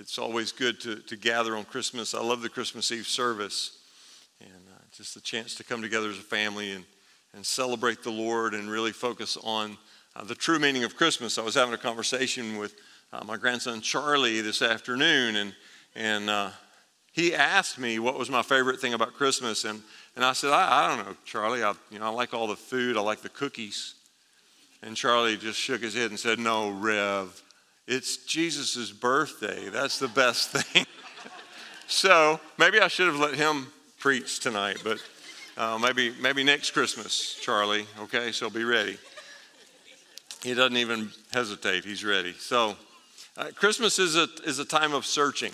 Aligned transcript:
it's 0.00 0.18
always 0.18 0.50
good 0.50 0.80
to, 0.80 0.96
to 0.96 1.14
gather 1.14 1.54
on 1.54 1.64
Christmas. 1.64 2.14
I 2.14 2.22
love 2.22 2.40
the 2.40 2.48
Christmas 2.48 2.90
Eve 2.90 3.06
service 3.06 3.78
and 4.40 4.50
uh, 4.50 4.78
just 4.96 5.14
the 5.14 5.20
chance 5.20 5.54
to 5.56 5.64
come 5.64 5.82
together 5.82 6.08
as 6.08 6.16
a 6.16 6.22
family 6.22 6.72
and, 6.72 6.86
and 7.34 7.44
celebrate 7.44 8.02
the 8.02 8.10
Lord 8.10 8.54
and 8.54 8.70
really 8.70 8.92
focus 8.92 9.36
on 9.44 9.76
uh, 10.16 10.24
the 10.24 10.34
true 10.34 10.58
meaning 10.58 10.84
of 10.84 10.96
Christmas. 10.96 11.36
I 11.36 11.42
was 11.42 11.54
having 11.54 11.74
a 11.74 11.78
conversation 11.78 12.56
with 12.56 12.74
uh, 13.12 13.22
my 13.26 13.36
grandson 13.36 13.82
Charlie 13.82 14.40
this 14.40 14.62
afternoon, 14.62 15.36
and, 15.36 15.54
and 15.94 16.30
uh, 16.30 16.50
he 17.12 17.34
asked 17.34 17.78
me 17.78 17.98
what 17.98 18.18
was 18.18 18.30
my 18.30 18.42
favorite 18.42 18.80
thing 18.80 18.94
about 18.94 19.12
Christmas. 19.12 19.66
And, 19.66 19.82
and 20.16 20.24
I 20.24 20.32
said, 20.32 20.50
I, 20.50 20.84
I 20.84 20.96
don't 20.96 21.06
know, 21.06 21.16
Charlie. 21.26 21.62
I, 21.62 21.74
you 21.90 21.98
know, 21.98 22.06
I 22.06 22.08
like 22.08 22.32
all 22.32 22.46
the 22.46 22.56
food, 22.56 22.96
I 22.96 23.02
like 23.02 23.20
the 23.20 23.28
cookies. 23.28 23.96
And 24.82 24.96
Charlie 24.96 25.36
just 25.36 25.58
shook 25.58 25.82
his 25.82 25.94
head 25.94 26.08
and 26.08 26.18
said, 26.18 26.38
No, 26.38 26.70
Rev, 26.70 27.42
it's 27.90 28.18
Jesus' 28.18 28.92
birthday. 28.92 29.68
That's 29.68 29.98
the 29.98 30.06
best 30.06 30.50
thing. 30.52 30.86
so 31.88 32.38
maybe 32.56 32.78
I 32.78 32.86
should 32.86 33.08
have 33.08 33.18
let 33.18 33.34
him 33.34 33.66
preach 33.98 34.38
tonight, 34.38 34.78
but 34.84 35.02
uh, 35.56 35.76
maybe, 35.76 36.14
maybe 36.20 36.44
next 36.44 36.70
Christmas, 36.70 37.34
Charlie, 37.42 37.86
okay? 38.02 38.30
So 38.30 38.48
be 38.48 38.62
ready. 38.62 38.96
He 40.44 40.54
doesn't 40.54 40.76
even 40.76 41.10
hesitate, 41.32 41.84
he's 41.84 42.04
ready. 42.04 42.32
So, 42.38 42.76
uh, 43.36 43.48
Christmas 43.54 43.98
is 43.98 44.16
a, 44.16 44.28
is 44.44 44.58
a 44.60 44.64
time 44.64 44.94
of 44.94 45.04
searching. 45.04 45.52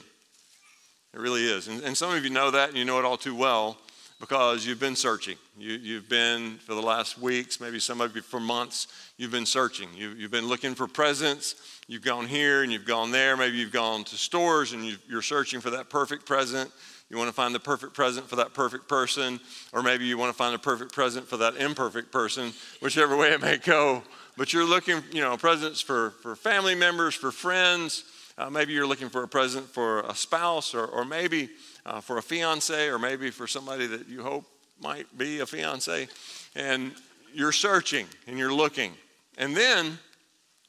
It 1.14 1.20
really 1.20 1.44
is. 1.44 1.68
And, 1.68 1.82
and 1.82 1.96
some 1.96 2.14
of 2.14 2.22
you 2.22 2.30
know 2.30 2.50
that, 2.50 2.68
and 2.68 2.78
you 2.78 2.84
know 2.84 2.98
it 2.98 3.04
all 3.06 3.16
too 3.16 3.34
well 3.34 3.78
because 4.20 4.66
you've 4.66 4.80
been 4.80 4.96
searching. 4.96 5.36
You, 5.58 5.72
you've 5.72 6.08
been, 6.08 6.56
for 6.58 6.74
the 6.74 6.82
last 6.82 7.18
weeks, 7.18 7.60
maybe 7.60 7.78
some 7.78 8.00
of 8.00 8.16
you 8.16 8.22
for 8.22 8.40
months, 8.40 8.86
you've 9.18 9.30
been 9.30 9.46
searching. 9.46 9.88
You, 9.94 10.10
you've 10.10 10.30
been 10.30 10.48
looking 10.48 10.74
for 10.74 10.86
presents. 10.86 11.54
You've 11.86 12.02
gone 12.02 12.26
here 12.26 12.62
and 12.62 12.72
you've 12.72 12.86
gone 12.86 13.10
there. 13.10 13.36
Maybe 13.36 13.58
you've 13.58 13.72
gone 13.72 14.04
to 14.04 14.16
stores 14.16 14.72
and 14.72 14.84
you, 14.84 14.96
you're 15.08 15.22
searching 15.22 15.60
for 15.60 15.70
that 15.70 15.90
perfect 15.90 16.24
present. 16.24 16.70
You 17.10 17.18
want 17.18 17.28
to 17.28 17.34
find 17.34 17.54
the 17.54 17.60
perfect 17.60 17.94
present 17.94 18.28
for 18.28 18.36
that 18.36 18.52
perfect 18.52 18.88
person, 18.88 19.38
or 19.72 19.80
maybe 19.80 20.06
you 20.06 20.18
want 20.18 20.30
to 20.30 20.36
find 20.36 20.54
a 20.56 20.58
perfect 20.58 20.92
present 20.92 21.28
for 21.28 21.36
that 21.36 21.54
imperfect 21.54 22.10
person, 22.10 22.52
whichever 22.80 23.16
way 23.16 23.30
it 23.30 23.40
may 23.40 23.58
go. 23.58 24.02
But 24.36 24.52
you're 24.52 24.66
looking, 24.66 25.02
you 25.12 25.20
know, 25.20 25.36
presents 25.36 25.80
for, 25.80 26.10
for 26.22 26.34
family 26.34 26.74
members, 26.74 27.14
for 27.14 27.30
friends. 27.30 28.02
Uh, 28.38 28.50
maybe 28.50 28.72
you're 28.72 28.86
looking 28.86 29.08
for 29.08 29.22
a 29.22 29.28
present 29.28 29.66
for 29.66 30.00
a 30.00 30.14
spouse, 30.14 30.74
or, 30.74 30.84
or 30.86 31.04
maybe 31.04 31.48
uh, 31.86 32.00
for 32.00 32.18
a 32.18 32.22
fiance, 32.22 32.88
or 32.88 32.98
maybe 32.98 33.30
for 33.30 33.46
somebody 33.46 33.86
that 33.86 34.08
you 34.08 34.22
hope 34.22 34.44
might 34.80 35.06
be 35.16 35.40
a 35.40 35.46
fiance. 35.46 36.06
And 36.54 36.92
you're 37.32 37.52
searching 37.52 38.06
and 38.26 38.38
you're 38.38 38.52
looking. 38.52 38.92
And 39.38 39.56
then 39.56 39.98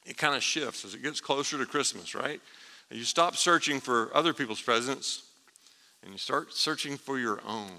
it 0.06 0.18
kind 0.18 0.36
of 0.36 0.44
shifts 0.44 0.86
as 0.86 0.94
it 0.94 1.04
gets 1.04 1.20
closer 1.20 1.58
to 1.58 1.66
Christmas, 1.66 2.16
right? 2.16 2.42
You 2.90 3.04
stop 3.04 3.36
searching 3.36 3.80
for 3.80 4.10
other 4.14 4.34
people's 4.34 4.62
presents 4.62 5.24
and 6.04 6.12
you 6.12 6.18
start 6.18 6.54
searching 6.54 6.98
for 6.98 7.20
your 7.20 7.42
own. 7.46 7.72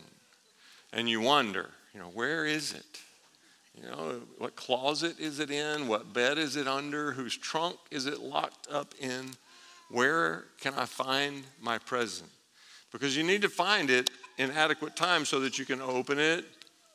And 0.92 1.08
you 1.08 1.20
wonder, 1.20 1.70
you 1.95 2.00
know, 2.00 2.08
where 2.08 2.45
is 2.45 2.73
it? 2.73 3.00
You 3.75 3.89
know, 3.89 4.20
what 4.39 4.56
closet 4.56 5.19
is 5.19 5.39
it 5.39 5.50
in? 5.50 5.86
What 5.86 6.12
bed 6.12 6.36
is 6.36 6.56
it 6.56 6.67
under? 6.67 7.12
Whose 7.12 7.36
trunk 7.36 7.77
is 7.91 8.06
it 8.06 8.20
locked 8.20 8.69
up 8.70 8.95
in? 9.00 9.30
Where 9.91 10.44
can 10.61 10.75
I 10.75 10.84
find 10.84 11.44
my 11.61 11.78
present? 11.78 12.31
Because 12.92 13.17
you 13.17 13.22
need 13.22 13.42
to 13.42 13.48
find 13.48 13.91
it 13.91 14.11
in 14.39 14.50
adequate 14.50 14.97
time 14.97 15.25
so 15.25 15.41
that 15.41 15.58
you 15.58 15.64
can 15.64 15.80
open 15.80 16.19
it, 16.19 16.45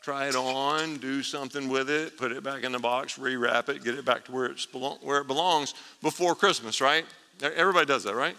try 0.01 0.27
it 0.27 0.35
on, 0.35 0.97
do 0.97 1.23
something 1.23 1.69
with 1.69 1.89
it, 1.89 2.17
put 2.17 2.31
it 2.31 2.43
back 2.43 2.63
in 2.63 2.71
the 2.71 2.79
box, 2.79 3.17
rewrap 3.17 3.69
it, 3.69 3.83
get 3.83 3.95
it 3.95 4.05
back 4.05 4.25
to 4.25 4.31
where, 4.31 4.45
it's 4.45 4.67
where 5.01 5.21
it 5.21 5.27
belongs 5.27 5.73
before 6.01 6.35
Christmas, 6.35 6.81
right? 6.81 7.05
Everybody 7.41 7.85
does 7.85 8.03
that, 8.03 8.15
right? 8.15 8.35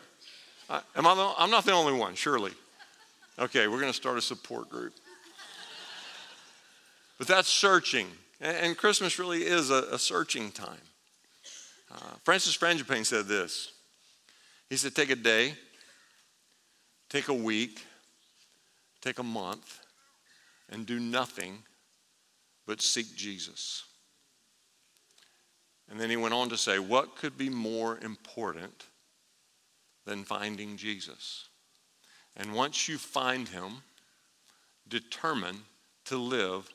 Am 0.71 1.07
I 1.07 1.15
the, 1.15 1.33
I'm 1.37 1.51
not 1.51 1.65
the 1.65 1.73
only 1.73 1.93
one, 1.93 2.15
surely. 2.15 2.53
Okay, 3.39 3.67
we're 3.67 3.81
going 3.81 3.93
to 3.93 3.97
start 3.97 4.17
a 4.17 4.23
support 4.23 4.69
group. 4.71 4.95
But 7.19 7.27
that's 7.27 7.49
searching. 7.49 8.09
And 8.41 8.77
Christmas 8.77 9.19
really 9.19 9.43
is 9.43 9.71
a, 9.71 9.87
a 9.93 9.99
searching 9.99 10.51
time. 10.51 10.81
Uh, 11.91 12.15
Francis 12.25 12.57
Frangipane 12.57 13.07
said 13.07 13.27
this. 13.27 13.74
He 14.71 14.77
said, 14.77 14.95
Take 14.95 15.11
a 15.11 15.17
day, 15.17 15.55
take 17.09 17.29
a 17.29 17.35
week, 17.35 17.85
take 19.01 19.19
a 19.19 19.25
month, 19.25 19.81
and 20.71 20.87
do 20.87 20.99
nothing 20.99 21.63
but 22.67 22.81
seek 22.81 23.15
Jesus. 23.15 23.85
And 25.91 26.01
then 26.01 26.11
he 26.11 26.17
went 26.17 26.35
on 26.35 26.49
to 26.49 26.57
say, 26.57 26.79
What 26.79 27.17
could 27.17 27.37
be 27.37 27.49
more 27.49 27.99
important 27.99 28.87
than 30.07 30.25
finding 30.25 30.77
Jesus? 30.77 31.49
And 32.37 32.55
once 32.55 32.89
you 32.89 32.99
find 32.99 33.49
him, 33.49 33.83
determine 34.89 35.59
to 36.07 36.19
live 36.19 36.69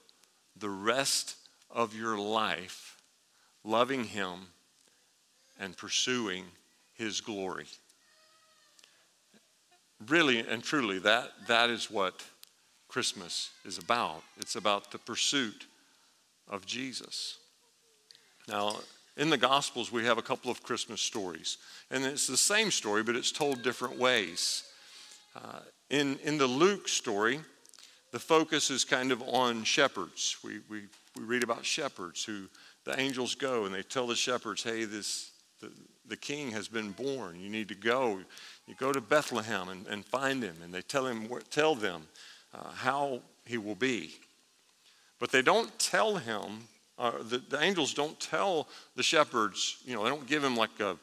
the 0.55 0.69
rest 0.69 1.35
of 1.69 1.95
your 1.95 2.17
life 2.17 2.97
loving 3.63 4.05
him 4.05 4.47
and 5.59 5.75
pursuing 5.75 6.45
his 6.99 7.21
glory. 7.21 7.65
Really 10.07 10.39
and 10.39 10.61
truly, 10.61 10.99
that, 10.99 11.31
that 11.47 11.71
is 11.71 11.89
what 11.89 12.23
Christmas 12.87 13.49
is 13.65 13.77
about. 13.77 14.21
It's 14.37 14.55
about 14.55 14.91
the 14.91 14.99
pursuit 14.99 15.65
of 16.47 16.65
Jesus. 16.65 17.37
Now, 18.47 18.75
in 19.17 19.29
the 19.29 19.37
Gospels, 19.37 19.91
we 19.91 20.05
have 20.05 20.17
a 20.17 20.21
couple 20.21 20.51
of 20.51 20.61
Christmas 20.61 21.01
stories. 21.01 21.57
And 21.89 22.03
it's 22.03 22.27
the 22.27 22.37
same 22.37 22.69
story, 22.69 23.01
but 23.01 23.15
it's 23.15 23.31
told 23.31 23.63
different 23.63 23.97
ways. 23.97 24.63
Uh, 25.35 25.59
in, 25.89 26.19
in 26.23 26.37
the 26.37 26.47
Luke 26.47 26.87
story, 26.87 27.39
the 28.11 28.19
focus 28.19 28.69
is 28.69 28.83
kind 28.83 29.11
of 29.11 29.21
on 29.21 29.63
shepherds. 29.63 30.37
We, 30.43 30.59
we, 30.69 30.81
we 31.17 31.23
read 31.23 31.43
about 31.43 31.65
shepherds 31.65 32.23
who 32.23 32.45
the 32.85 32.99
angels 32.99 33.35
go 33.35 33.65
and 33.65 33.73
they 33.73 33.83
tell 33.83 34.07
the 34.07 34.15
shepherds, 34.15 34.63
hey, 34.63 34.85
this, 34.85 35.31
the, 35.61 35.71
the 36.09 36.17
king 36.17 36.51
has 36.51 36.67
been 36.67 36.91
born. 36.91 37.39
You 37.39 37.49
need 37.49 37.67
to 37.69 37.75
go. 37.75 38.19
You 38.67 38.75
go 38.75 38.91
to 38.91 39.01
Bethlehem 39.01 39.69
and, 39.69 39.87
and 39.87 40.05
find 40.05 40.43
him. 40.43 40.55
And 40.63 40.73
they 40.73 40.81
tell, 40.81 41.05
him, 41.05 41.29
tell 41.49 41.75
them 41.75 42.07
uh, 42.53 42.71
how 42.71 43.21
he 43.45 43.57
will 43.57 43.75
be. 43.75 44.15
But 45.19 45.31
they 45.31 45.41
don't 45.41 45.77
tell 45.79 46.15
him, 46.15 46.67
uh, 46.97 47.11
the, 47.23 47.37
the, 47.49 47.61
angels 47.61 47.93
don't 47.93 48.19
tell 48.19 48.67
the 48.95 49.03
shepherds, 49.03 49.77
you 49.85 49.95
know, 49.95 50.03
they 50.03 50.09
don't 50.09 50.27
give 50.27 50.43
him 50.43 50.55
like 50.55 50.79
a, 50.79 50.97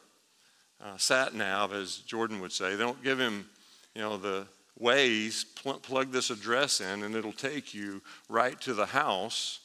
sat 0.97 1.33
nav, 1.33 1.73
as 1.73 1.97
Jordan 1.97 2.39
would 2.41 2.51
say. 2.51 2.75
They 2.75 2.83
don't 2.83 3.03
give 3.03 3.19
him 3.19 3.47
you 3.95 4.01
know, 4.01 4.17
the 4.17 4.45
ways, 4.77 5.43
pl- 5.43 5.79
plug 5.79 6.11
this 6.11 6.29
address 6.29 6.81
in 6.81 7.03
and 7.03 7.15
it'll 7.15 7.31
take 7.31 7.73
you 7.73 8.01
right 8.29 8.59
to 8.61 8.73
the 8.73 8.85
house. 8.85 9.59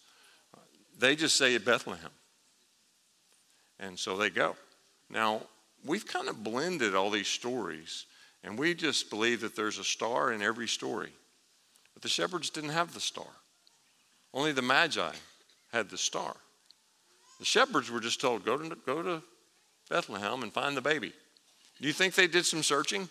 They 0.98 1.16
just 1.16 1.36
say 1.36 1.56
Bethlehem. 1.58 2.10
And 3.78 3.98
so 3.98 4.16
they 4.16 4.30
go. 4.30 4.56
Now, 5.12 5.42
we've 5.84 6.06
kind 6.06 6.28
of 6.28 6.42
blended 6.42 6.94
all 6.94 7.10
these 7.10 7.28
stories, 7.28 8.06
and 8.42 8.58
we 8.58 8.74
just 8.74 9.10
believe 9.10 9.42
that 9.42 9.54
there's 9.54 9.78
a 9.78 9.84
star 9.84 10.32
in 10.32 10.42
every 10.42 10.66
story. 10.66 11.10
But 11.92 12.02
the 12.02 12.08
shepherds 12.08 12.48
didn't 12.48 12.70
have 12.70 12.94
the 12.94 13.00
star, 13.00 13.28
only 14.32 14.52
the 14.52 14.62
Magi 14.62 15.12
had 15.70 15.90
the 15.90 15.98
star. 15.98 16.34
The 17.38 17.44
shepherds 17.44 17.90
were 17.90 18.00
just 18.00 18.20
told, 18.20 18.44
go 18.44 18.56
to, 18.56 18.76
go 18.86 19.02
to 19.02 19.22
Bethlehem 19.90 20.42
and 20.42 20.52
find 20.52 20.76
the 20.76 20.80
baby. 20.80 21.12
Do 21.80 21.86
you 21.86 21.92
think 21.92 22.14
they 22.14 22.26
did 22.26 22.46
some 22.46 22.62
searching? 22.62 23.08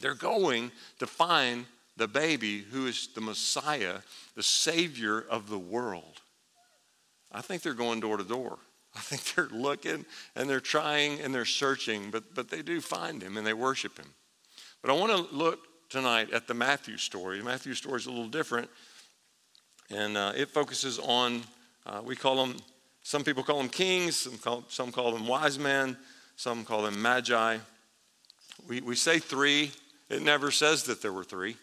They're 0.00 0.14
going 0.14 0.70
to 1.00 1.06
find 1.06 1.66
the 1.96 2.08
baby 2.08 2.60
who 2.60 2.86
is 2.86 3.08
the 3.14 3.20
Messiah, 3.20 3.98
the 4.34 4.42
Savior 4.42 5.24
of 5.28 5.48
the 5.48 5.58
world. 5.58 6.20
I 7.32 7.40
think 7.40 7.62
they're 7.62 7.74
going 7.74 8.00
door 8.00 8.16
to 8.16 8.24
door. 8.24 8.58
I 8.96 9.00
think 9.00 9.34
they're 9.34 9.58
looking 9.58 10.06
and 10.34 10.48
they're 10.48 10.60
trying 10.60 11.20
and 11.20 11.34
they're 11.34 11.44
searching, 11.44 12.10
but, 12.10 12.34
but 12.34 12.48
they 12.48 12.62
do 12.62 12.80
find 12.80 13.22
him 13.22 13.36
and 13.36 13.46
they 13.46 13.52
worship 13.52 13.98
him. 13.98 14.06
But 14.82 14.90
I 14.90 14.94
want 14.94 15.12
to 15.12 15.36
look 15.36 15.60
tonight 15.90 16.32
at 16.32 16.48
the 16.48 16.54
Matthew 16.54 16.96
story. 16.96 17.38
The 17.38 17.44
Matthew 17.44 17.74
story 17.74 17.96
is 17.96 18.06
a 18.06 18.10
little 18.10 18.28
different, 18.28 18.70
and 19.90 20.16
uh, 20.16 20.32
it 20.34 20.50
focuses 20.50 20.98
on, 20.98 21.42
uh, 21.84 22.00
we 22.04 22.16
call 22.16 22.46
them, 22.46 22.56
some 23.02 23.22
people 23.22 23.42
call 23.42 23.58
them 23.58 23.68
kings, 23.68 24.16
some 24.16 24.38
call, 24.38 24.64
some 24.68 24.90
call 24.90 25.12
them 25.12 25.26
wise 25.26 25.58
men, 25.58 25.96
some 26.36 26.64
call 26.64 26.82
them 26.82 27.00
magi. 27.00 27.58
We, 28.68 28.80
we 28.80 28.96
say 28.96 29.18
three 29.18 29.72
it 30.08 30.22
never 30.22 30.50
says 30.50 30.84
that 30.84 31.02
there 31.02 31.12
were 31.12 31.24
three. 31.24 31.56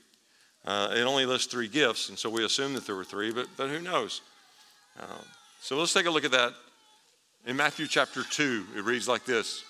Uh, 0.66 0.94
it 0.96 1.02
only 1.02 1.26
lists 1.26 1.52
three 1.52 1.68
gifts, 1.68 2.10
and 2.10 2.18
so 2.18 2.30
we 2.30 2.46
assume 2.46 2.74
that 2.74 2.86
there 2.86 2.96
were 2.96 3.04
three, 3.04 3.32
but, 3.32 3.48
but 3.58 3.70
who 3.70 3.80
knows? 3.80 4.22
Um, 5.00 5.26
so 5.62 5.78
let's 5.78 5.94
take 5.94 6.06
a 6.06 6.12
look 6.12 6.26
at 6.26 6.32
that. 6.32 6.54
In 7.46 7.58
Matthew 7.58 7.88
chapter 7.88 8.24
2, 8.24 8.68
it 8.78 8.86
reads 8.86 9.08
like 9.08 9.26
this 9.26 9.66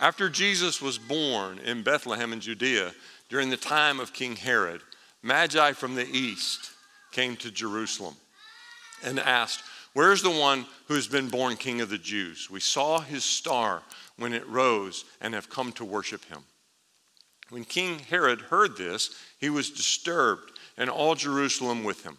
After 0.00 0.28
Jesus 0.28 0.82
was 0.82 0.98
born 0.98 1.60
in 1.60 1.84
Bethlehem 1.84 2.32
in 2.32 2.40
Judea 2.40 2.92
during 3.28 3.50
the 3.50 3.56
time 3.56 4.00
of 4.00 4.12
King 4.12 4.34
Herod, 4.34 4.80
Magi 5.22 5.72
from 5.72 5.94
the 5.94 6.06
east 6.06 6.72
came 7.12 7.36
to 7.36 7.52
Jerusalem 7.52 8.16
and 9.04 9.20
asked, 9.20 9.62
Where's 9.92 10.22
the 10.22 10.30
one 10.30 10.66
who 10.88 10.94
has 10.94 11.06
been 11.06 11.28
born 11.28 11.56
King 11.56 11.80
of 11.80 11.88
the 11.88 11.98
Jews? 11.98 12.50
We 12.50 12.60
saw 12.60 13.00
his 13.00 13.22
star 13.22 13.82
when 14.18 14.32
it 14.32 14.46
rose 14.48 15.04
and 15.20 15.34
have 15.34 15.48
come 15.48 15.70
to 15.72 15.84
worship 15.84 16.24
him. 16.24 16.40
When 17.50 17.64
King 17.64 18.00
Herod 18.00 18.40
heard 18.40 18.76
this, 18.76 19.14
he 19.38 19.50
was 19.50 19.70
disturbed, 19.70 20.58
and 20.76 20.90
all 20.90 21.14
Jerusalem 21.14 21.84
with 21.84 22.02
him. 22.02 22.18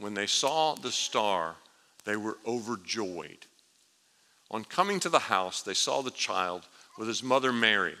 When 0.00 0.14
they 0.14 0.26
saw 0.26 0.74
the 0.74 0.90
star, 0.90 1.56
they 2.04 2.16
were 2.16 2.38
overjoyed. 2.46 3.46
On 4.50 4.64
coming 4.64 4.98
to 5.00 5.10
the 5.10 5.18
house, 5.18 5.62
they 5.62 5.74
saw 5.74 6.00
the 6.00 6.10
child 6.10 6.66
with 6.96 7.06
his 7.06 7.22
mother 7.22 7.52
Mary, 7.52 7.96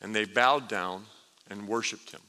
and 0.00 0.14
they 0.14 0.24
bowed 0.24 0.68
down 0.68 1.04
and 1.50 1.66
worshiped 1.66 2.12
him. 2.12 2.20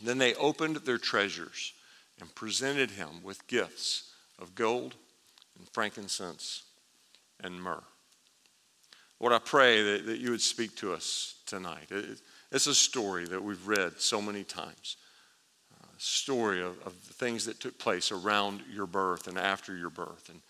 Then 0.00 0.16
they 0.16 0.34
opened 0.34 0.76
their 0.76 0.98
treasures 0.98 1.74
and 2.20 2.34
presented 2.34 2.90
him 2.90 3.22
with 3.22 3.46
gifts 3.48 4.10
of 4.38 4.54
gold 4.54 4.94
and 5.58 5.68
frankincense 5.68 6.62
and 7.42 7.62
myrrh. 7.62 7.84
Lord, 9.20 9.34
I 9.34 9.38
pray 9.38 9.82
that, 9.82 10.06
that 10.06 10.18
you 10.18 10.30
would 10.30 10.40
speak 10.40 10.74
to 10.76 10.94
us 10.94 11.34
tonight. 11.44 11.88
It, 11.90 12.20
it's 12.50 12.66
a 12.66 12.74
story 12.74 13.26
that 13.26 13.42
we've 13.42 13.68
read 13.68 14.00
so 14.00 14.22
many 14.22 14.42
times 14.42 14.96
story 15.98 16.60
of, 16.60 16.80
of 16.86 16.94
the 17.06 17.14
things 17.14 17.46
that 17.46 17.60
took 17.60 17.78
place 17.78 18.12
around 18.12 18.60
your 18.72 18.86
birth 18.86 19.26
and 19.26 19.38
after 19.38 19.76
your 19.76 19.90
birth. 19.90 20.28
And 20.28 20.40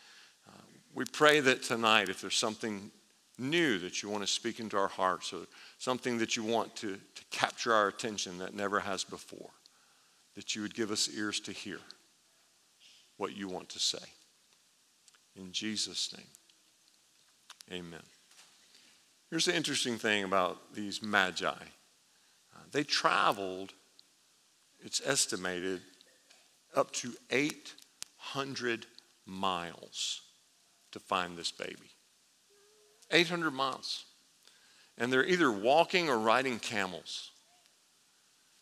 uh, 0.48 0.62
we 0.94 1.04
pray 1.04 1.40
that 1.40 1.62
tonight, 1.62 2.08
if 2.08 2.20
there's 2.20 2.36
something 2.36 2.90
new 3.38 3.78
that 3.78 4.02
you 4.02 4.08
want 4.08 4.22
to 4.22 4.30
speak 4.30 4.60
into 4.60 4.76
our 4.76 4.88
hearts 4.88 5.32
or 5.32 5.46
something 5.78 6.18
that 6.18 6.36
you 6.36 6.44
want 6.44 6.74
to, 6.76 6.96
to 7.14 7.24
capture 7.30 7.72
our 7.72 7.88
attention 7.88 8.38
that 8.38 8.54
never 8.54 8.80
has 8.80 9.04
before, 9.04 9.50
that 10.34 10.54
you 10.54 10.62
would 10.62 10.74
give 10.74 10.90
us 10.90 11.08
ears 11.14 11.40
to 11.40 11.52
hear 11.52 11.80
what 13.16 13.36
you 13.36 13.48
want 13.48 13.68
to 13.70 13.78
say. 13.78 14.04
In 15.36 15.52
Jesus' 15.52 16.14
name, 16.16 17.80
amen. 17.80 18.02
Here's 19.30 19.46
the 19.46 19.56
interesting 19.56 19.98
thing 19.98 20.22
about 20.24 20.74
these 20.74 21.02
magi 21.02 21.48
uh, 21.48 22.58
they 22.70 22.84
traveled 22.84 23.72
it's 24.94 25.08
estimated 25.08 25.80
up 26.76 26.92
to 26.92 27.12
800 27.28 28.86
miles 29.26 30.20
to 30.92 31.00
find 31.00 31.36
this 31.36 31.50
baby. 31.50 31.90
800 33.10 33.50
miles. 33.50 34.04
And 34.96 35.12
they're 35.12 35.26
either 35.26 35.50
walking 35.50 36.08
or 36.08 36.16
riding 36.16 36.60
camels. 36.60 37.32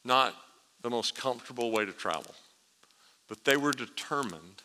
Not 0.06 0.34
the 0.80 0.88
most 0.88 1.14
comfortable 1.14 1.70
way 1.70 1.84
to 1.84 1.92
travel. 1.92 2.34
But 3.28 3.44
they 3.44 3.58
were 3.58 3.72
determined 3.72 4.62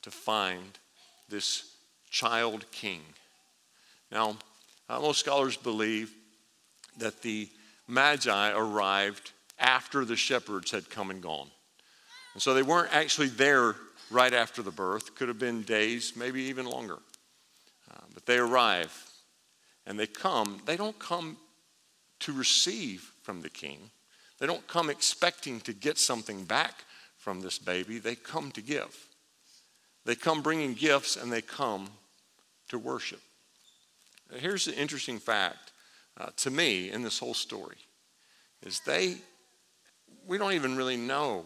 to 0.00 0.10
find 0.10 0.78
this 1.28 1.74
child 2.10 2.64
king. 2.72 3.02
Now, 4.10 4.38
uh, 4.88 5.00
most 5.00 5.20
scholars 5.20 5.58
believe 5.58 6.14
that 6.96 7.20
the 7.20 7.50
Magi 7.86 8.52
arrived 8.52 9.32
after 9.62 10.04
the 10.04 10.16
shepherds 10.16 10.70
had 10.70 10.90
come 10.90 11.10
and 11.10 11.22
gone. 11.22 11.48
And 12.34 12.42
so 12.42 12.52
they 12.52 12.62
weren't 12.62 12.94
actually 12.94 13.28
there 13.28 13.76
right 14.10 14.32
after 14.32 14.62
the 14.62 14.70
birth, 14.70 15.14
could 15.14 15.28
have 15.28 15.38
been 15.38 15.62
days, 15.62 16.12
maybe 16.16 16.42
even 16.42 16.66
longer. 16.66 16.98
Uh, 17.90 18.00
but 18.12 18.26
they 18.26 18.38
arrive 18.38 18.92
and 19.86 19.98
they 19.98 20.06
come. 20.06 20.60
They 20.66 20.76
don't 20.76 20.98
come 20.98 21.36
to 22.20 22.32
receive 22.32 23.10
from 23.22 23.40
the 23.40 23.50
king, 23.50 23.78
they 24.38 24.46
don't 24.46 24.66
come 24.66 24.90
expecting 24.90 25.60
to 25.60 25.72
get 25.72 25.98
something 25.98 26.44
back 26.44 26.84
from 27.16 27.40
this 27.40 27.58
baby. 27.58 27.98
They 27.98 28.16
come 28.16 28.50
to 28.52 28.60
give. 28.60 29.06
They 30.04 30.16
come 30.16 30.42
bringing 30.42 30.74
gifts 30.74 31.16
and 31.16 31.32
they 31.32 31.42
come 31.42 31.88
to 32.68 32.78
worship. 32.78 33.20
Here's 34.34 34.64
the 34.64 34.74
interesting 34.74 35.20
fact 35.20 35.72
uh, 36.18 36.30
to 36.38 36.50
me 36.50 36.90
in 36.90 37.02
this 37.02 37.20
whole 37.20 37.34
story 37.34 37.76
is 38.64 38.80
they 38.80 39.16
we 40.26 40.38
don't 40.38 40.52
even 40.52 40.76
really 40.76 40.96
know. 40.96 41.44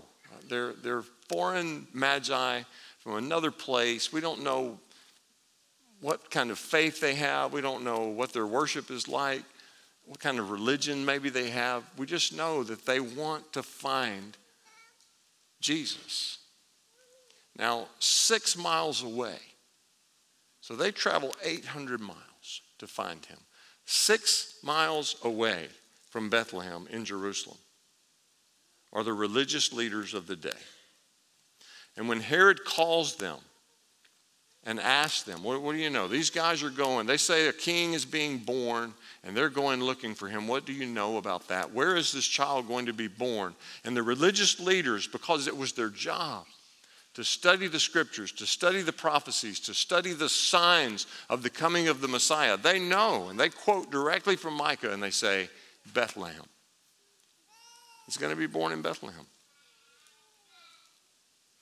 They're, 0.48 0.72
they're 0.74 1.02
foreign 1.28 1.86
magi 1.92 2.62
from 2.98 3.16
another 3.16 3.50
place. 3.50 4.12
We 4.12 4.20
don't 4.20 4.42
know 4.42 4.78
what 6.00 6.30
kind 6.30 6.50
of 6.50 6.58
faith 6.58 7.00
they 7.00 7.14
have. 7.14 7.52
We 7.52 7.60
don't 7.60 7.84
know 7.84 8.08
what 8.08 8.32
their 8.32 8.46
worship 8.46 8.90
is 8.90 9.08
like, 9.08 9.42
what 10.04 10.20
kind 10.20 10.38
of 10.38 10.50
religion 10.50 11.04
maybe 11.04 11.30
they 11.30 11.50
have. 11.50 11.84
We 11.96 12.06
just 12.06 12.36
know 12.36 12.62
that 12.64 12.86
they 12.86 13.00
want 13.00 13.52
to 13.54 13.62
find 13.62 14.36
Jesus. 15.60 16.38
Now, 17.58 17.86
six 17.98 18.56
miles 18.56 19.02
away, 19.02 19.38
so 20.60 20.76
they 20.76 20.90
travel 20.90 21.34
800 21.42 22.00
miles 22.00 22.60
to 22.78 22.86
find 22.86 23.24
him. 23.24 23.38
Six 23.86 24.58
miles 24.62 25.16
away 25.24 25.68
from 26.10 26.28
Bethlehem 26.28 26.86
in 26.90 27.04
Jerusalem 27.04 27.56
are 28.96 29.04
the 29.04 29.12
religious 29.12 29.74
leaders 29.74 30.14
of 30.14 30.26
the 30.26 30.34
day. 30.34 30.48
And 31.98 32.08
when 32.08 32.18
Herod 32.18 32.64
calls 32.64 33.16
them 33.16 33.36
and 34.64 34.80
asks 34.80 35.22
them, 35.22 35.42
what, 35.42 35.60
what, 35.60 35.72
do 35.72 35.78
you 35.78 35.90
know? 35.90 36.08
These 36.08 36.30
guys 36.30 36.62
are 36.62 36.70
going, 36.70 37.06
they 37.06 37.18
say 37.18 37.46
a 37.46 37.52
king 37.52 37.92
is 37.92 38.06
being 38.06 38.38
born, 38.38 38.94
and 39.22 39.36
they're 39.36 39.50
going 39.50 39.82
looking 39.82 40.14
for 40.14 40.28
him. 40.28 40.48
What 40.48 40.64
do 40.64 40.72
you 40.72 40.86
know 40.86 41.18
about 41.18 41.46
that? 41.48 41.74
Where 41.74 41.94
is 41.94 42.10
this 42.10 42.26
child 42.26 42.68
going 42.68 42.86
to 42.86 42.94
be 42.94 43.06
born? 43.06 43.54
And 43.84 43.94
the 43.94 44.02
religious 44.02 44.58
leaders, 44.58 45.06
because 45.06 45.46
it 45.46 45.56
was 45.56 45.74
their 45.74 45.90
job, 45.90 46.46
to 47.12 47.22
study 47.22 47.68
the 47.68 47.78
scriptures, 47.78 48.32
to 48.32 48.46
study 48.46 48.80
the 48.80 48.94
prophecies, 48.94 49.60
to 49.60 49.74
study 49.74 50.14
the 50.14 50.30
signs 50.30 51.06
of 51.28 51.42
the 51.42 51.50
coming 51.50 51.88
of 51.88 52.00
the 52.00 52.08
Messiah. 52.08 52.56
They 52.56 52.80
know, 52.80 53.28
and 53.28 53.38
they 53.38 53.50
quote 53.50 53.90
directly 53.90 54.36
from 54.36 54.54
Micah, 54.54 54.90
and 54.90 55.02
they 55.02 55.10
say, 55.10 55.50
Bethlehem. 55.92 56.44
He's 58.06 58.16
going 58.16 58.32
to 58.32 58.38
be 58.38 58.46
born 58.46 58.72
in 58.72 58.82
Bethlehem. 58.82 59.26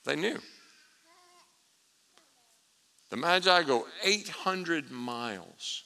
They 0.05 0.15
knew. 0.15 0.39
The 3.09 3.17
Magi 3.17 3.63
go 3.63 3.87
800 4.03 4.91
miles 4.91 5.83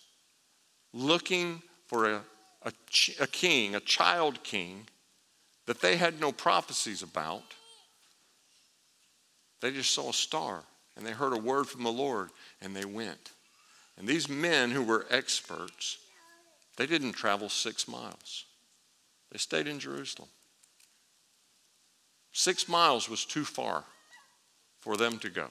looking 0.93 1.61
for 1.87 2.11
a, 2.11 2.21
a, 2.63 2.73
a, 3.19 3.27
king, 3.27 3.75
a 3.75 3.79
child 3.79 4.43
king, 4.43 4.87
that 5.65 5.81
they 5.81 5.97
had 5.97 6.19
no 6.19 6.31
prophecies 6.31 7.03
about. 7.03 7.43
They 9.61 9.71
just 9.71 9.91
saw 9.91 10.09
a 10.09 10.13
star 10.13 10.63
and 10.97 11.05
they 11.05 11.11
heard 11.11 11.33
a 11.33 11.39
word 11.39 11.67
from 11.67 11.83
the 11.83 11.91
Lord 11.91 12.29
and 12.61 12.75
they 12.75 12.85
went. 12.85 13.31
And 13.97 14.07
these 14.07 14.29
men 14.29 14.71
who 14.71 14.83
were 14.83 15.05
experts, 15.09 15.97
they 16.77 16.87
didn't 16.87 17.13
travel 17.13 17.49
six 17.49 17.87
miles, 17.87 18.45
they 19.31 19.37
stayed 19.37 19.67
in 19.67 19.79
Jerusalem. 19.79 20.29
Six 22.39 22.69
miles 22.69 23.10
was 23.10 23.25
too 23.25 23.43
far 23.43 23.84
for 24.79 24.96
them 24.96 25.19
to 25.19 25.29
go. 25.29 25.48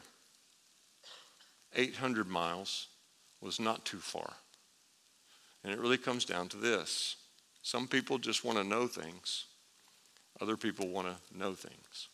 800 1.77 2.27
miles 2.27 2.87
was 3.43 3.61
not 3.61 3.85
too 3.85 3.99
far. 3.99 4.33
And 5.63 5.71
it 5.71 5.79
really 5.81 5.99
comes 5.99 6.25
down 6.25 6.49
to 6.49 6.57
this 6.57 7.17
some 7.61 7.89
people 7.89 8.17
just 8.17 8.43
want 8.43 8.57
to 8.57 8.65
know 8.65 8.87
things, 8.87 9.45
other 10.41 10.57
people 10.57 10.89
want 10.89 11.09
to 11.09 11.39
know 11.39 11.53
things. 11.53 12.09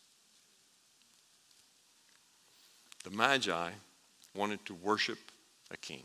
The 3.05 3.11
Magi 3.11 3.69
wanted 4.35 4.65
to 4.65 4.73
worship 4.73 5.19
a 5.71 5.77
king. 5.77 6.03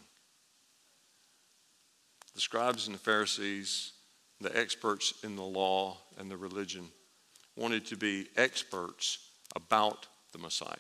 The 2.37 2.41
scribes 2.41 2.87
and 2.87 2.95
the 2.95 3.01
Pharisees, 3.01 3.95
the 4.41 4.57
experts 4.57 5.13
in 5.25 5.35
the 5.35 5.43
law 5.43 5.97
and 6.17 6.31
the 6.31 6.37
religion, 6.37 6.91
wanted 7.57 7.87
to 7.87 7.97
be 7.97 8.29
experts 8.37 9.19
about 9.55 10.07
the 10.33 10.39
Messiah. 10.39 10.77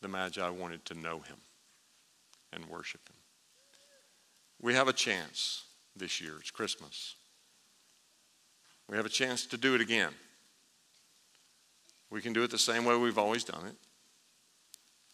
The 0.00 0.08
Magi 0.08 0.48
wanted 0.48 0.84
to 0.86 0.94
know 0.94 1.18
him 1.20 1.36
and 2.52 2.64
worship 2.66 3.06
him. 3.08 3.16
We 4.60 4.74
have 4.74 4.88
a 4.88 4.92
chance 4.92 5.64
this 5.96 6.20
year. 6.20 6.34
It's 6.40 6.50
Christmas. 6.50 7.16
We 8.88 8.96
have 8.96 9.06
a 9.06 9.10
chance 9.10 9.46
to 9.46 9.56
do 9.56 9.74
it 9.74 9.80
again. 9.80 10.12
We 12.10 12.20
can 12.20 12.32
do 12.32 12.42
it 12.42 12.50
the 12.50 12.58
same 12.58 12.84
way 12.84 12.96
we've 12.96 13.18
always 13.18 13.44
done 13.44 13.66
it, 13.66 13.76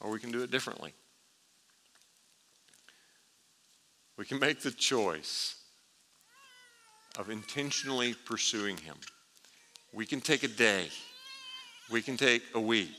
or 0.00 0.11
we 0.11 0.19
can 0.19 0.33
do 0.33 0.43
it 0.43 0.50
differently. 0.50 0.95
We 4.17 4.25
can 4.25 4.38
make 4.38 4.61
the 4.61 4.71
choice 4.71 5.57
of 7.19 7.29
intentionally 7.29 8.15
pursuing 8.15 8.79
Him. 8.79 8.97
We 9.97 10.05
can 10.05 10.21
take 10.21 10.43
a 10.43 10.49
day, 10.49 10.88
we 11.91 12.03
can 12.03 12.19
take 12.19 12.43
a 12.55 12.61
week, 12.61 12.91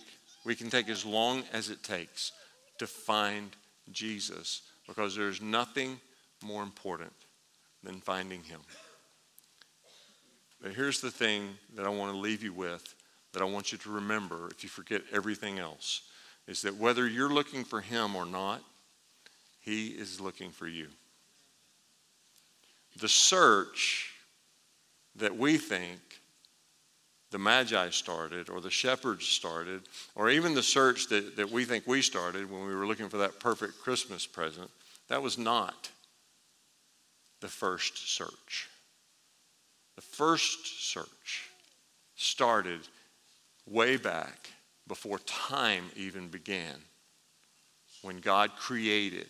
we 0.44 0.56
can 0.56 0.72
take 0.72 0.90
as 0.90 1.06
long 1.06 1.44
as 1.54 1.70
it 1.70 1.84
takes 1.84 2.32
to 2.80 2.88
find 2.88 3.56
Jesus 3.92 4.64
because 4.88 5.16
there's 5.16 5.40
nothing 5.40 6.00
more 6.44 6.64
important 6.64 7.14
than 7.84 8.02
finding 8.02 8.42
Him. 8.42 8.62
But 10.60 10.72
here's 10.72 11.00
the 11.00 11.12
thing 11.12 11.50
that 11.76 11.86
I 11.86 11.90
want 11.90 12.14
to 12.14 12.18
leave 12.18 12.42
you 12.42 12.52
with 12.52 12.96
that 13.34 13.44
I 13.44 13.46
want 13.46 13.72
you 13.72 13.78
to 13.78 13.92
remember 13.92 14.48
if 14.50 14.64
you 14.64 14.70
forget 14.70 15.04
everything 15.14 15.60
else 15.60 16.02
is 16.48 16.64
that 16.64 16.78
whether 16.78 17.08
you're 17.08 17.30
looking 17.30 17.64
for 17.64 17.80
Him 17.80 18.16
or 18.16 18.26
not, 18.26 18.64
He 19.62 19.90
is 19.90 20.20
looking 20.20 20.50
for 20.50 20.68
you. 20.68 20.88
The 23.00 23.08
search 23.08 24.14
that 25.16 25.38
we 25.38 25.60
think 25.60 26.00
the 27.38 27.44
Magi 27.44 27.92
started, 27.92 28.50
or 28.50 28.60
the 28.62 28.72
shepherds 28.72 29.28
started, 29.28 29.84
or 30.16 30.28
even 30.32 30.56
the 30.56 30.64
search 30.64 31.08
that, 31.10 31.36
that 31.36 31.52
we 31.52 31.66
think 31.66 31.86
we 31.86 32.02
started 32.02 32.50
when 32.50 32.66
we 32.66 32.74
were 32.74 32.88
looking 32.88 33.10
for 33.10 33.18
that 33.18 33.40
perfect 33.40 33.80
Christmas 33.80 34.26
present, 34.26 34.72
that 35.08 35.22
was 35.22 35.38
not 35.38 35.92
the 37.40 37.48
first 37.48 38.16
search. 38.16 38.68
The 39.96 40.02
first 40.02 40.92
search 40.92 41.52
started 42.16 42.80
way 43.68 43.98
back 43.98 44.50
before 44.88 45.20
time 45.20 45.84
even 45.96 46.30
began 46.30 46.74
when 48.02 48.18
God 48.18 48.50
created 48.58 49.28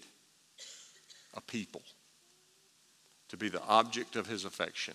a 1.34 1.42
people 1.42 1.82
to 3.28 3.36
be 3.36 3.50
the 3.50 3.64
object 3.64 4.16
of 4.16 4.28
his 4.28 4.46
affection. 4.46 4.94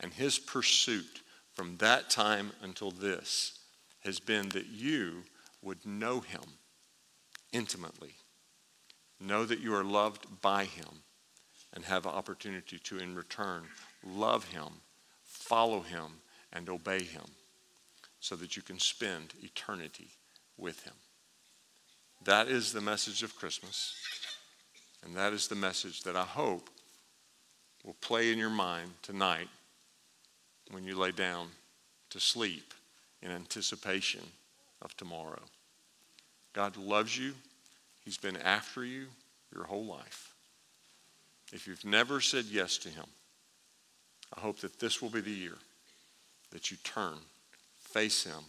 And 0.00 0.12
his 0.12 0.38
pursuit 0.38 1.22
from 1.58 1.76
that 1.78 2.08
time 2.08 2.52
until 2.62 2.92
this 2.92 3.58
has 4.04 4.20
been 4.20 4.48
that 4.50 4.68
you 4.68 5.24
would 5.60 5.84
know 5.84 6.20
him 6.20 6.44
intimately, 7.52 8.14
know 9.18 9.44
that 9.44 9.58
you 9.58 9.74
are 9.74 9.82
loved 9.82 10.40
by 10.40 10.62
him, 10.62 11.02
and 11.74 11.84
have 11.84 12.06
opportunity 12.06 12.78
to, 12.78 12.98
in 12.98 13.16
return, 13.16 13.64
love 14.06 14.44
him, 14.44 14.68
follow 15.24 15.80
him, 15.80 16.20
and 16.52 16.68
obey 16.68 17.02
him 17.02 17.24
so 18.20 18.36
that 18.36 18.54
you 18.54 18.62
can 18.62 18.78
spend 18.78 19.34
eternity 19.42 20.10
with 20.56 20.84
him. 20.84 20.94
That 22.24 22.46
is 22.46 22.72
the 22.72 22.80
message 22.80 23.24
of 23.24 23.34
Christmas, 23.34 23.96
and 25.04 25.16
that 25.16 25.32
is 25.32 25.48
the 25.48 25.56
message 25.56 26.04
that 26.04 26.14
I 26.14 26.22
hope 26.22 26.70
will 27.84 27.96
play 28.00 28.30
in 28.32 28.38
your 28.38 28.48
mind 28.48 28.92
tonight 29.02 29.48
when 30.70 30.84
you 30.84 30.96
lay 30.96 31.12
down 31.12 31.48
to 32.10 32.20
sleep 32.20 32.74
in 33.22 33.30
anticipation 33.30 34.22
of 34.82 34.96
tomorrow. 34.96 35.42
God 36.52 36.76
loves 36.76 37.16
you. 37.16 37.34
He's 38.04 38.18
been 38.18 38.36
after 38.36 38.84
you 38.84 39.06
your 39.54 39.64
whole 39.64 39.84
life. 39.84 40.34
If 41.52 41.66
you've 41.66 41.84
never 41.84 42.20
said 42.20 42.44
yes 42.50 42.78
to 42.78 42.88
Him, 42.88 43.04
I 44.36 44.40
hope 44.40 44.60
that 44.60 44.78
this 44.78 45.00
will 45.00 45.08
be 45.08 45.20
the 45.20 45.30
year 45.30 45.56
that 46.50 46.70
you 46.70 46.76
turn, 46.84 47.18
face 47.80 48.24
Him, 48.24 48.44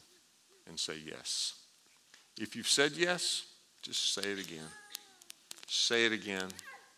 and 0.67 0.79
say 0.79 0.95
yes. 1.05 1.53
If 2.37 2.55
you've 2.55 2.67
said 2.67 2.93
yes, 2.95 3.45
just 3.81 4.13
say 4.13 4.21
it 4.31 4.39
again. 4.39 4.67
Say 5.67 6.05
it 6.05 6.11
again 6.11 6.49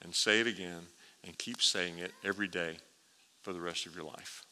and 0.01 0.13
say 0.13 0.40
it 0.40 0.48
again 0.48 0.82
and 1.24 1.38
keep 1.38 1.62
saying 1.62 2.00
it 2.00 2.12
every 2.24 2.48
day 2.48 2.78
for 3.42 3.54
the 3.54 3.62
rest 3.62 3.86
of 3.86 3.96
your 3.96 4.06
life. 4.06 4.44